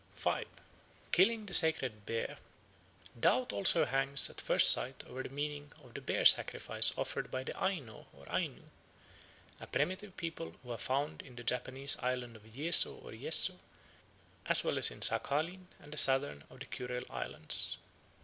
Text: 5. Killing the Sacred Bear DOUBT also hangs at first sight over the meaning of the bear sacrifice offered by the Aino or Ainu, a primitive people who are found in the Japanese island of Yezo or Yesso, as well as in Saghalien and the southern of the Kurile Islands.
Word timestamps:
5. 0.15 0.47
Killing 1.11 1.45
the 1.45 1.53
Sacred 1.53 2.07
Bear 2.07 2.39
DOUBT 3.19 3.53
also 3.53 3.85
hangs 3.85 4.31
at 4.31 4.41
first 4.41 4.71
sight 4.71 5.03
over 5.05 5.21
the 5.21 5.29
meaning 5.29 5.71
of 5.83 5.93
the 5.93 6.01
bear 6.01 6.25
sacrifice 6.25 6.91
offered 6.97 7.29
by 7.29 7.43
the 7.43 7.55
Aino 7.55 8.07
or 8.11 8.27
Ainu, 8.35 8.63
a 9.59 9.67
primitive 9.67 10.17
people 10.17 10.55
who 10.63 10.71
are 10.71 10.79
found 10.79 11.21
in 11.21 11.35
the 11.35 11.43
Japanese 11.43 11.97
island 11.97 12.35
of 12.35 12.47
Yezo 12.51 12.95
or 13.03 13.11
Yesso, 13.13 13.59
as 14.47 14.63
well 14.63 14.79
as 14.79 14.89
in 14.89 15.01
Saghalien 15.01 15.67
and 15.79 15.93
the 15.93 15.99
southern 15.99 16.45
of 16.49 16.59
the 16.61 16.65
Kurile 16.65 17.05
Islands. 17.11 17.77